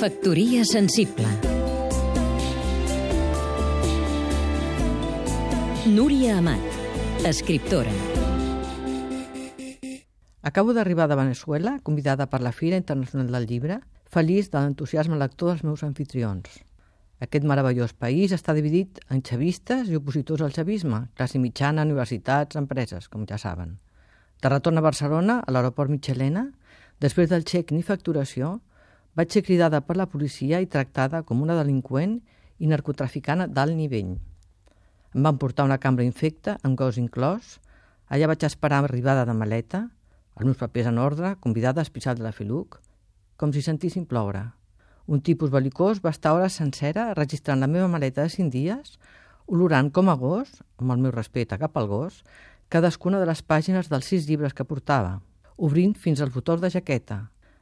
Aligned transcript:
Factoria 0.00 0.64
sensible 0.64 1.28
Núria 5.86 6.38
Amat, 6.38 6.64
escriptora 7.28 7.92
Acabo 10.42 10.72
d'arribar 10.72 11.06
de 11.08 11.16
Venezuela, 11.20 11.78
convidada 11.82 12.26
per 12.32 12.40
la 12.40 12.52
Fira 12.52 12.78
Internacional 12.80 13.28
del 13.28 13.46
Llibre, 13.46 13.76
feliç 14.08 14.48
de 14.50 14.58
l'entusiasme 14.62 15.18
lector 15.20 15.52
dels 15.52 15.66
meus 15.68 15.84
anfitrions. 15.84 16.48
Aquest 17.20 17.44
meravellós 17.44 17.92
país 17.92 18.32
està 18.32 18.54
dividit 18.56 19.02
en 19.12 19.20
xavistes 19.20 19.90
i 19.92 19.98
opositors 20.00 20.40
al 20.40 20.54
xavisme, 20.56 21.02
classe 21.14 21.38
mitjana, 21.38 21.84
universitats, 21.84 22.56
empreses, 22.56 23.10
com 23.12 23.28
ja 23.28 23.36
saben. 23.36 23.76
De 24.40 24.48
retorn 24.48 24.80
a 24.80 24.86
Barcelona, 24.86 25.42
a 25.44 25.52
l'aeroport 25.52 25.92
Michelena, 25.92 26.46
després 27.00 27.30
del 27.30 27.46
xec 27.48 27.72
ni 27.72 27.82
facturació, 27.82 28.58
vaig 29.16 29.32
ser 29.32 29.42
cridada 29.42 29.80
per 29.80 29.96
la 29.98 30.08
policia 30.08 30.60
i 30.60 30.68
tractada 30.70 31.22
com 31.26 31.42
una 31.42 31.56
delinqüent 31.58 32.20
i 32.60 32.68
narcotraficant 32.70 33.46
d'alt 33.48 33.76
nivell. 33.76 34.18
Em 35.14 35.26
van 35.26 35.38
portar 35.42 35.66
una 35.66 35.80
cambra 35.82 36.06
infecta, 36.06 36.58
amb 36.62 36.78
gos 36.78 37.00
inclòs. 37.00 37.58
Allà 38.10 38.28
vaig 38.30 38.44
esperar 38.46 38.84
arribada 38.84 39.24
de 39.26 39.34
maleta, 39.34 39.88
els 40.36 40.46
meus 40.46 40.60
papers 40.60 40.86
en 40.90 40.98
ordre, 40.98 41.34
convidada 41.40 41.82
especial 41.82 42.16
de 42.18 42.24
la 42.26 42.32
Filuc, 42.32 42.78
com 43.36 43.52
si 43.52 43.62
sentissin 43.62 44.06
ploure. 44.06 44.44
Un 45.10 45.22
tipus 45.26 45.50
belicós 45.50 45.98
va 46.04 46.12
estar 46.14 46.34
hores 46.36 46.58
sencera 46.60 47.10
registrant 47.18 47.60
la 47.60 47.70
meva 47.70 47.88
maleta 47.90 48.22
de 48.22 48.30
cinc 48.30 48.52
dies, 48.54 48.98
olorant 49.50 49.90
com 49.90 50.10
a 50.10 50.14
gos, 50.14 50.60
amb 50.78 50.94
el 50.94 51.02
meu 51.02 51.14
respecte 51.16 51.58
cap 51.58 51.76
al 51.76 51.90
gos, 51.90 52.22
cadascuna 52.70 53.18
de 53.18 53.26
les 53.26 53.42
pàgines 53.42 53.90
dels 53.90 54.06
sis 54.06 54.28
llibres 54.28 54.54
que 54.54 54.68
portava, 54.68 55.18
obrint 55.60 55.94
fins 56.00 56.20
als 56.20 56.32
botons 56.34 56.64
de 56.64 56.72
jaqueta. 56.72 57.20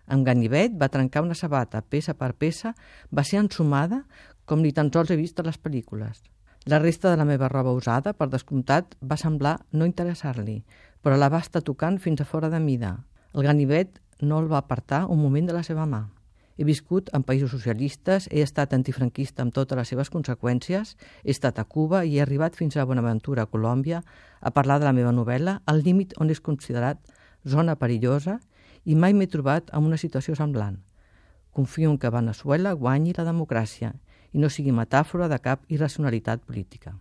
Amb 0.08 0.24
ganivet 0.24 0.72
va 0.80 0.88
trencar 0.88 1.24
una 1.26 1.36
sabata, 1.36 1.82
peça 1.82 2.14
per 2.16 2.32
peça, 2.32 2.72
va 3.12 3.24
ser 3.26 3.42
ensumada 3.42 4.04
com 4.48 4.62
ni 4.64 4.72
tan 4.72 4.88
sols 4.94 5.10
he 5.12 5.18
vist 5.20 5.40
a 5.40 5.44
les 5.44 5.58
pel·lícules. 5.60 6.22
La 6.68 6.78
resta 6.80 7.10
de 7.10 7.18
la 7.20 7.26
meva 7.28 7.48
roba 7.52 7.74
usada, 7.76 8.14
per 8.16 8.30
descomptat, 8.32 8.94
va 9.00 9.16
semblar 9.20 9.58
no 9.72 9.86
interessar-li, 9.88 10.62
però 11.04 11.16
la 11.16 11.28
va 11.32 11.42
estar 11.44 11.62
tocant 11.64 11.98
fins 12.00 12.20
a 12.20 12.26
fora 12.28 12.48
de 12.52 12.60
mida. 12.60 12.94
El 13.34 13.44
ganivet 13.44 14.00
no 14.20 14.40
el 14.40 14.48
va 14.50 14.62
apartar 14.64 15.04
un 15.06 15.20
moment 15.22 15.46
de 15.48 15.56
la 15.56 15.62
seva 15.62 15.86
mà. 15.86 16.06
He 16.58 16.66
viscut 16.66 17.12
en 17.14 17.22
països 17.22 17.52
socialistes, 17.54 18.26
he 18.32 18.42
estat 18.42 18.72
antifranquista 18.74 19.44
amb 19.44 19.54
totes 19.54 19.78
les 19.78 19.92
seves 19.92 20.10
conseqüències, 20.10 20.96
he 21.22 21.30
estat 21.30 21.60
a 21.60 21.64
Cuba 21.64 22.02
i 22.04 22.16
he 22.16 22.24
arribat 22.24 22.56
fins 22.58 22.76
a 22.76 22.86
Bonaventura, 22.88 23.44
a 23.44 23.52
Colòmbia, 23.52 24.02
a 24.40 24.50
parlar 24.50 24.80
de 24.80 24.88
la 24.88 24.96
meva 24.96 25.12
novel·la, 25.14 25.60
al 25.66 25.84
límit 25.84 26.16
on 26.18 26.34
és 26.34 26.42
considerat 26.42 26.98
zona 27.46 27.76
perillosa 27.76 28.38
i 28.84 28.94
mai 28.94 29.14
m'he 29.14 29.28
trobat 29.28 29.70
en 29.72 29.84
una 29.84 29.98
situació 30.00 30.34
semblant. 30.38 30.78
Confio 31.52 31.90
en 31.90 31.98
que 31.98 32.10
Venezuela 32.10 32.72
guanyi 32.72 33.14
la 33.16 33.26
democràcia 33.26 33.92
i 34.32 34.38
no 34.38 34.50
sigui 34.52 34.72
metàfora 34.72 35.28
de 35.28 35.38
cap 35.42 35.64
irracionalitat 35.68 36.44
política. 36.44 36.94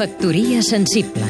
Factoria 0.00 0.62
sensible 0.64 1.26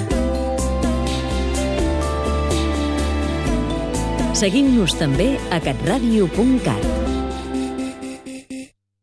Seguim-nos 4.40 4.94
també 4.96 5.34
a 5.52 5.58
catradio.cat 5.60 6.99